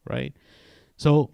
[0.04, 0.34] Right?
[0.97, 1.30] So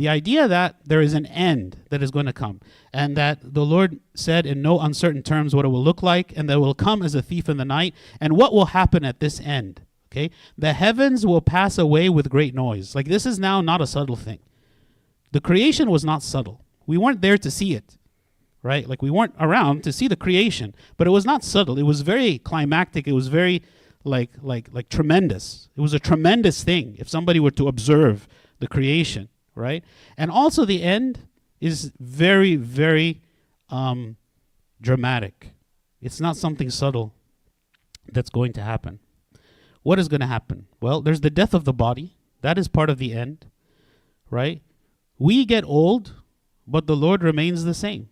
[0.00, 2.58] the idea that there is an end that is going to come,
[2.90, 6.48] and that the Lord said in no uncertain terms what it will look like, and
[6.48, 9.20] that it will come as a thief in the night, and what will happen at
[9.20, 9.82] this end.
[10.10, 10.30] Okay?
[10.56, 12.94] The heavens will pass away with great noise.
[12.94, 14.38] Like this is now not a subtle thing.
[15.32, 16.64] The creation was not subtle.
[16.86, 17.98] We weren't there to see it.
[18.62, 18.88] Right?
[18.88, 21.78] Like we weren't around to see the creation, but it was not subtle.
[21.78, 23.06] It was very climactic.
[23.06, 23.62] It was very
[24.02, 25.68] like like like tremendous.
[25.76, 28.26] It was a tremendous thing if somebody were to observe
[28.60, 29.84] the creation, right?
[30.16, 31.26] And also the end
[31.60, 33.20] is very very
[33.68, 34.16] um,
[34.80, 35.52] dramatic.
[36.00, 37.14] It's not something subtle
[38.12, 38.98] that's going to happen.
[39.82, 40.66] What is going to happen?
[40.80, 42.16] Well, there's the death of the body.
[42.42, 43.46] That is part of the end,
[44.30, 44.62] right?
[45.18, 46.14] We get old,
[46.66, 48.08] but the Lord remains the same.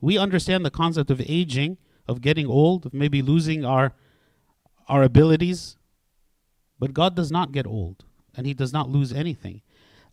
[0.00, 3.94] We understand the concept of aging, of getting old, of maybe losing our
[4.88, 5.76] our abilities,
[6.78, 9.60] but God does not get old and he does not lose anything.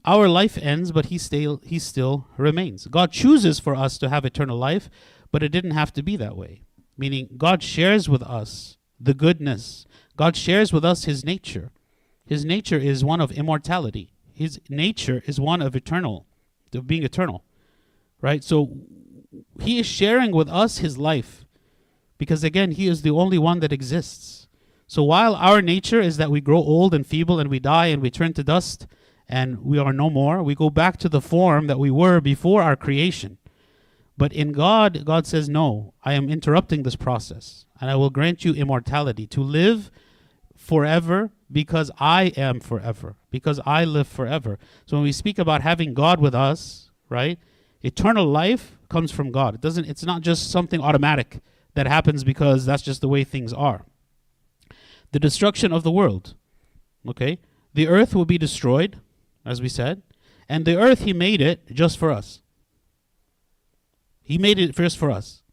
[0.06, 2.88] Our life ends, but he still he still remains.
[2.88, 4.90] God chooses for us to have eternal life,
[5.32, 6.62] but it didn't have to be that way.
[6.98, 9.86] Meaning God shares with us the goodness.
[10.16, 11.72] God shares with us his nature.
[12.26, 14.14] His nature is one of immortality.
[14.34, 16.28] His nature is one of eternal,
[16.74, 17.44] of being eternal.
[18.22, 18.44] Right?
[18.44, 18.78] So
[19.60, 21.46] he is sharing with us his life
[22.18, 24.48] because again, he is the only one that exists.
[24.88, 28.02] So while our nature is that we grow old and feeble and we die and
[28.02, 28.88] we turn to dust
[29.28, 32.62] and we are no more, we go back to the form that we were before
[32.62, 33.38] our creation.
[34.18, 38.46] But in God, God says, No, I am interrupting this process and I will grant
[38.46, 39.92] you immortality to live
[40.56, 44.58] forever because I am forever, because I live forever.
[44.86, 47.38] So when we speak about having God with us, right?
[47.82, 49.56] Eternal life comes from God.
[49.56, 51.42] It doesn't it's not just something automatic
[51.74, 53.86] that happens because that's just the way things are
[55.16, 56.34] the destruction of the world.
[57.08, 57.40] Okay?
[57.74, 59.00] The earth will be destroyed,
[59.46, 60.02] as we said,
[60.48, 62.42] and the earth, He made it just for us.
[64.22, 65.44] He made it first for us.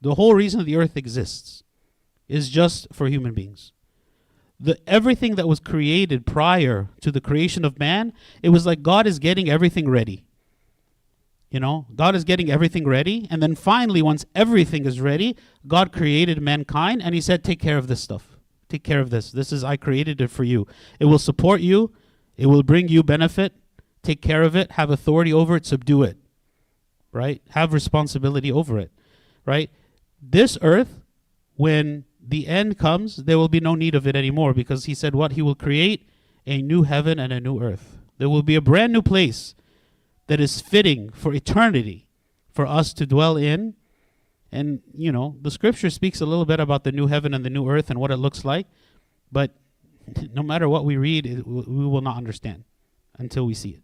[0.00, 1.62] The whole reason the earth exists
[2.28, 3.72] is just for human beings.
[4.58, 9.06] The, everything that was created prior to the creation of man, it was like God
[9.06, 10.24] is getting everything ready.
[11.50, 13.26] You know, God is getting everything ready.
[13.30, 17.78] And then finally, once everything is ready, God created mankind and He said, Take care
[17.78, 18.36] of this stuff.
[18.68, 19.32] Take care of this.
[19.32, 20.66] This is, I created it for you.
[21.00, 21.92] It will support you,
[22.36, 23.54] it will bring you benefit.
[24.02, 26.16] Take care of it, have authority over it, subdue it.
[27.12, 27.42] Right?
[27.50, 28.90] Have responsibility over it.
[29.44, 29.70] Right?
[30.22, 31.00] This earth,
[31.56, 35.14] when the end comes, there will be no need of it anymore because he said
[35.14, 35.32] what?
[35.32, 36.08] He will create
[36.46, 37.98] a new heaven and a new earth.
[38.18, 39.54] There will be a brand new place
[40.28, 42.06] that is fitting for eternity
[42.52, 43.74] for us to dwell in
[44.52, 47.50] and, you know, the scripture speaks a little bit about the new heaven and the
[47.50, 48.66] new earth and what it looks like,
[49.30, 49.54] but
[50.32, 52.64] no matter what we read, it, we will not understand
[53.18, 53.82] until we see it.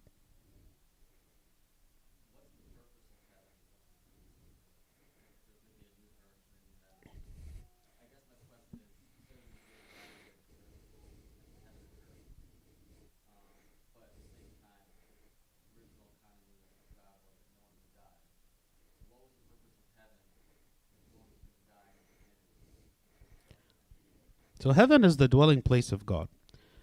[24.67, 26.27] So heaven is the dwelling place of God.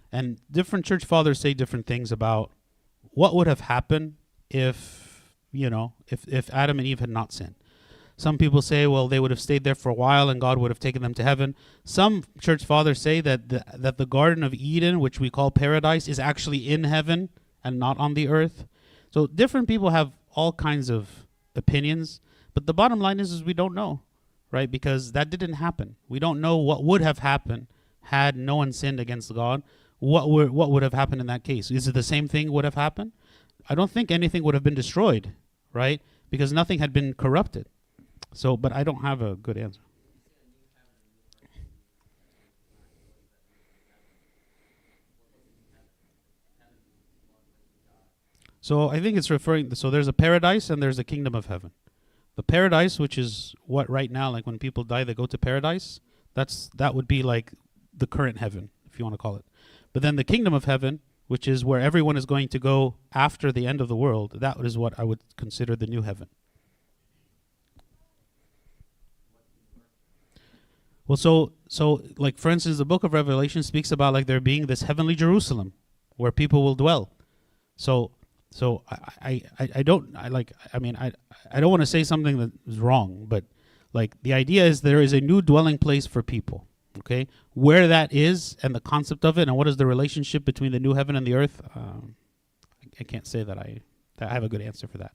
[0.10, 2.50] And different church fathers say different things about
[3.10, 4.14] what would have happened
[4.50, 7.56] if, you know, if, if Adam and Eve had not sinned.
[8.16, 10.72] Some people say, well, they would have stayed there for a while and God would
[10.72, 11.56] have taken them to heaven.
[11.84, 16.08] Some church fathers say that the, that the Garden of Eden, which we call paradise,
[16.08, 17.32] is actually in heaven
[17.66, 18.66] and not on the earth.
[19.12, 22.22] So different people have all kinds of opinions,
[22.54, 24.04] but the bottom line is, is we don't know,
[24.52, 24.72] right?
[24.72, 25.98] Because that didn't happen.
[26.08, 27.68] We don't know what would have happened
[28.04, 29.64] had no one sinned against God,
[30.00, 31.72] what would what would have happened in that case?
[31.72, 33.14] Is it the same thing would have happened?
[33.70, 35.34] I don't think anything would have been destroyed,
[35.72, 36.02] right?
[36.30, 37.68] Because nothing had been corrupted.
[38.34, 39.80] So, but I don't have a good answer.
[48.60, 49.70] So I think it's referring.
[49.70, 51.72] To, so there's a paradise and there's a kingdom of heaven.
[52.36, 56.00] The paradise, which is what right now, like when people die, they go to paradise.
[56.34, 57.52] That's that would be like
[57.96, 59.46] the current heaven, if you want to call it.
[59.92, 63.52] But then the kingdom of heaven, which is where everyone is going to go after
[63.52, 66.28] the end of the world, that is what I would consider the new heaven.
[71.08, 74.68] Well, so so like for instance, the book of Revelation speaks about like there being
[74.68, 75.74] this heavenly Jerusalem
[76.16, 77.12] where people will dwell.
[77.76, 78.12] So
[78.52, 81.12] so I I, I don't I like I mean I
[81.52, 83.44] I don't want to say something that is wrong, but
[83.92, 86.68] like the idea is there is a new dwelling place for people
[87.00, 90.72] okay where that is and the concept of it and what is the relationship between
[90.72, 92.16] the new heaven and the earth um,
[93.00, 93.82] I, can't say that I,
[94.18, 95.14] that I have a good answer for that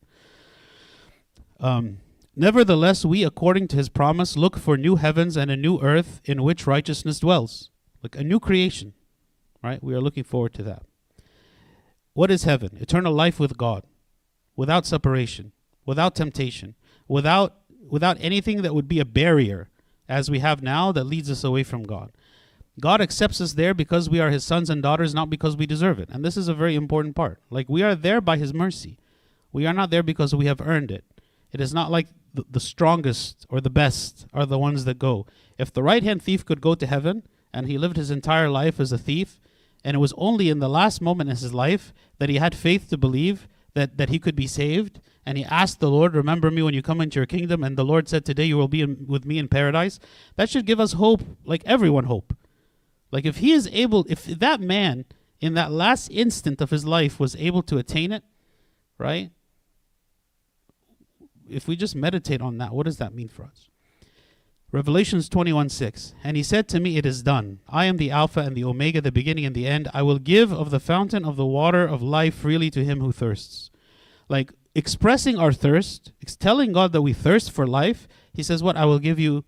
[1.61, 1.99] um,
[2.35, 6.43] nevertheless we according to his promise look for new heavens and a new earth in
[6.43, 7.71] which righteousness dwells
[8.03, 8.95] like a new creation
[9.63, 9.83] right?
[9.83, 10.83] We are looking forward to that.
[12.13, 12.77] What is heaven?
[12.81, 13.85] Eternal life with God,
[14.57, 15.53] without separation,
[15.87, 16.75] without temptation,
[17.07, 17.55] without
[17.89, 19.71] without anything that would be a barrier
[20.09, 22.13] as we have now that leads us away from God.
[22.81, 25.99] God accepts us there because we are his sons and daughters, not because we deserve
[25.99, 26.09] it.
[26.11, 27.41] And this is a very important part.
[27.51, 28.99] Like we are there by his mercy.
[29.53, 31.05] We are not there because we have earned it.
[31.53, 35.27] It is not like the, the strongest or the best are the ones that go.
[35.59, 38.79] If the right hand thief could go to heaven and he lived his entire life
[38.79, 39.41] as a thief,
[39.85, 42.89] and it was only in the last moment in his life that he had faith
[42.91, 43.49] to believe
[43.79, 46.83] that, that he could be saved, and he asked the Lord, Remember me when you
[46.83, 49.39] come into your kingdom, and the Lord said, Today you will be in, with me
[49.39, 50.01] in paradise.
[50.37, 52.37] That should give us hope, like everyone hope.
[53.11, 55.05] Like if he is able, if that man
[55.41, 58.25] in that last instant of his life was able to attain it,
[58.99, 59.31] right?
[61.49, 63.69] If we just meditate on that, what does that mean for us?
[64.71, 66.15] Revelations 21 6.
[66.23, 67.61] And he said to me, It is done.
[67.69, 69.89] I am the Alpha and the Omega, the beginning and the end.
[69.95, 73.11] I will give of the fountain of the water of life freely to him who
[73.11, 73.68] thirsts.
[74.29, 78.77] Like expressing our thirst, telling God that we thirst for life, he says, What?
[78.77, 79.45] I will give you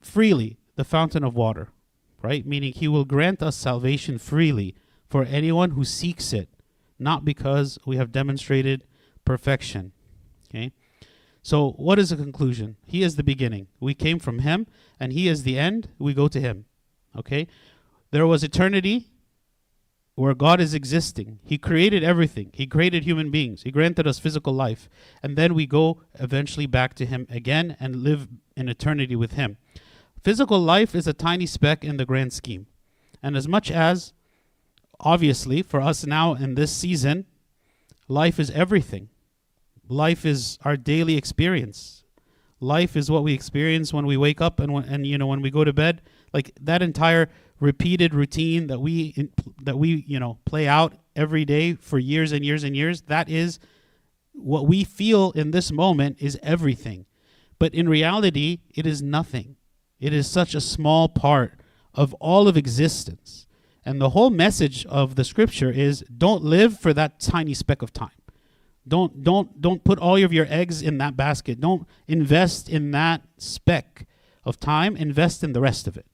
[0.00, 1.70] freely the fountain of water
[2.26, 2.44] right?
[2.44, 4.74] Meaning he will grant us salvation freely
[5.08, 6.48] for anyone who seeks it,
[6.98, 8.84] not because we have demonstrated
[9.24, 9.92] perfection.
[10.48, 10.72] Okay?
[11.42, 12.76] So, what is the conclusion?
[12.84, 13.68] He is the beginning.
[13.78, 14.66] We came from him,
[14.98, 15.90] and he is the end.
[15.98, 16.64] We go to him.
[17.16, 17.46] Okay?
[18.10, 19.10] There was eternity
[20.16, 21.38] where God is existing.
[21.44, 22.50] He created everything.
[22.54, 23.62] He created human beings.
[23.62, 24.88] He granted us physical life.
[25.22, 29.58] And then we go eventually back to him again and live in eternity with him.
[30.24, 32.66] Physical life is a tiny speck in the grand scheme.
[33.22, 34.14] And as much as,
[34.98, 37.26] obviously, for us now in this season,
[38.08, 39.10] life is everything.
[39.86, 42.04] Life is our daily experience.
[42.58, 45.42] Life is what we experience when we wake up and when, and you know when
[45.42, 46.00] we go to bed.
[46.32, 47.28] Like that entire
[47.60, 49.30] repeated routine that we
[49.62, 53.02] that we you know play out every day for years and years and years.
[53.02, 53.58] That is
[54.32, 57.06] what we feel in this moment is everything.
[57.58, 59.56] But in reality, it is nothing.
[59.98, 61.58] It is such a small part
[61.94, 63.46] of all of existence.
[63.84, 67.92] And the whole message of the scripture is don't live for that tiny speck of
[67.92, 68.10] time.
[68.86, 71.60] Don't don't don't put all of your eggs in that basket.
[71.60, 74.06] Don't invest in that speck
[74.44, 74.96] of time.
[74.96, 76.06] Invest in the rest of it.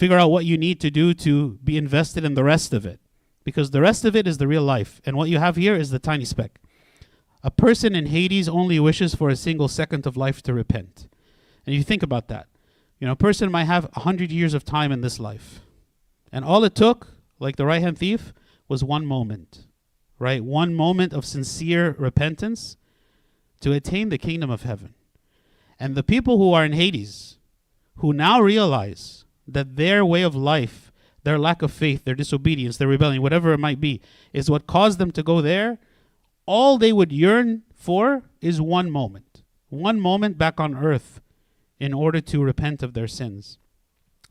[0.00, 3.00] Figure out what you need to do to be invested in the rest of it.
[3.44, 4.98] Because the rest of it is the real life.
[5.04, 6.58] And what you have here is the tiny speck.
[7.42, 11.06] A person in Hades only wishes for a single second of life to repent.
[11.66, 12.46] And you think about that.
[12.98, 15.60] You know, a person might have a hundred years of time in this life.
[16.32, 18.32] And all it took, like the right hand thief,
[18.68, 19.66] was one moment.
[20.18, 20.42] Right?
[20.42, 22.78] One moment of sincere repentance
[23.60, 24.94] to attain the kingdom of heaven.
[25.78, 27.36] And the people who are in Hades,
[27.96, 29.19] who now realize
[29.52, 30.90] that their way of life,
[31.22, 34.00] their lack of faith, their disobedience, their rebellion, whatever it might be,
[34.32, 35.78] is what caused them to go there,
[36.46, 39.42] all they would yearn for is one moment.
[39.68, 41.20] One moment back on earth
[41.78, 43.58] in order to repent of their sins.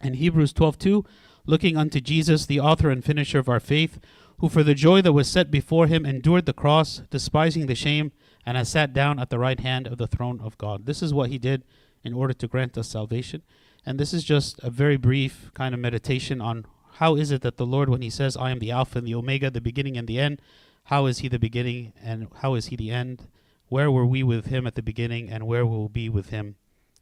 [0.01, 1.05] In Hebrews 12:2,
[1.45, 3.99] looking unto Jesus, the author and finisher of our faith,
[4.37, 8.11] who for the joy that was set before him endured the cross, despising the shame,
[8.45, 10.85] and has sat down at the right hand of the throne of God.
[10.85, 11.63] This is what he did
[12.03, 13.41] in order to grant us salvation.
[13.85, 17.57] And this is just a very brief kind of meditation on how is it that
[17.57, 20.07] the Lord, when he says, I am the Alpha and the Omega, the beginning and
[20.07, 20.41] the end,
[20.85, 23.27] how is he the beginning and how is he the end?
[23.67, 26.55] Where were we with him at the beginning and where will we be with him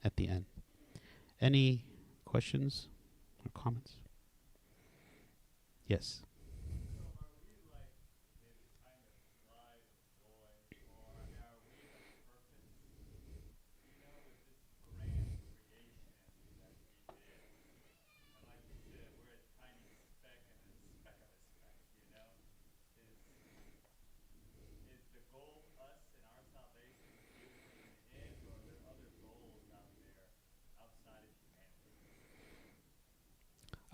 [0.03, 0.45] at the end.
[1.39, 1.83] Any
[2.25, 2.87] questions
[3.43, 3.97] or comments?
[5.85, 6.21] Yes.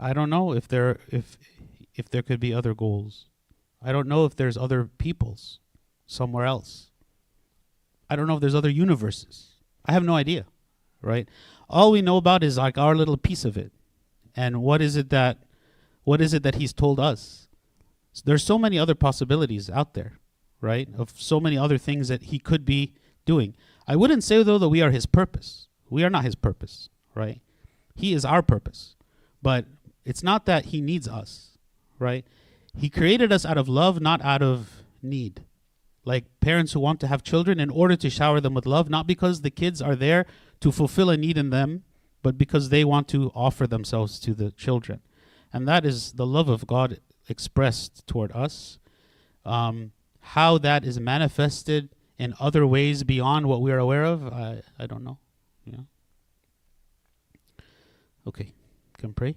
[0.03, 1.37] I don't know if there if
[1.95, 3.27] if there could be other goals.
[3.81, 5.59] I don't know if there's other peoples
[6.05, 6.91] somewhere else.
[8.09, 9.51] I don't know if there's other universes.
[9.85, 10.45] I have no idea,
[11.01, 11.29] right?
[11.69, 13.71] All we know about is like our little piece of it.
[14.35, 15.37] And what is it that
[16.03, 17.47] what is it that he's told us?
[18.25, 20.19] There's so many other possibilities out there,
[20.59, 20.89] right?
[20.97, 22.93] Of so many other things that he could be
[23.25, 23.55] doing.
[23.87, 25.67] I wouldn't say though that we are his purpose.
[25.89, 27.39] We are not his purpose, right?
[27.95, 28.97] He is our purpose.
[29.41, 29.65] But
[30.05, 31.57] it's not that he needs us,
[31.99, 32.25] right?
[32.75, 35.43] He created us out of love, not out of need.
[36.05, 39.07] Like parents who want to have children in order to shower them with love, not
[39.07, 40.25] because the kids are there
[40.59, 41.83] to fulfill a need in them,
[42.21, 45.01] but because they want to offer themselves to the children.
[45.51, 46.99] And that is the love of God
[47.29, 48.79] expressed toward us.
[49.45, 54.61] Um, how that is manifested in other ways beyond what we are aware of, I,
[54.79, 55.19] I don't know.
[55.65, 55.81] Yeah.
[58.25, 58.53] Okay,
[58.97, 59.35] can pray.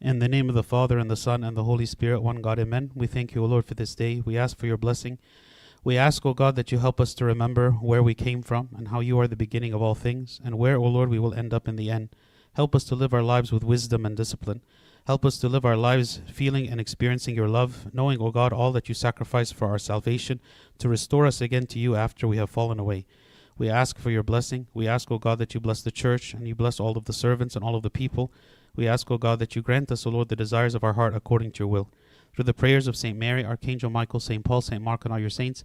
[0.00, 2.60] In the name of the Father, and the Son, and the Holy Spirit, one God,
[2.60, 2.92] amen.
[2.94, 4.22] We thank you, O Lord, for this day.
[4.24, 5.18] We ask for your blessing.
[5.82, 8.88] We ask, O God, that you help us to remember where we came from and
[8.88, 11.52] how you are the beginning of all things, and where, O Lord, we will end
[11.52, 12.10] up in the end.
[12.54, 14.62] Help us to live our lives with wisdom and discipline.
[15.08, 18.70] Help us to live our lives feeling and experiencing your love, knowing, O God, all
[18.70, 20.38] that you sacrificed for our salvation
[20.78, 23.04] to restore us again to you after we have fallen away.
[23.58, 24.68] We ask for your blessing.
[24.72, 27.12] We ask, O God, that you bless the church and you bless all of the
[27.12, 28.30] servants and all of the people.
[28.78, 31.12] We ask, O God, that you grant us, O Lord, the desires of our heart
[31.12, 31.88] according to your will.
[32.32, 33.18] Through the prayers of St.
[33.18, 34.44] Mary, Archangel Michael, St.
[34.44, 34.80] Paul, St.
[34.80, 35.64] Mark, and all your saints,